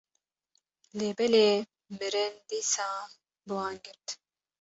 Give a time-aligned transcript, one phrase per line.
[0.97, 1.49] lêbelê
[1.97, 2.89] mirin dîsa
[3.45, 4.05] bi wan girt.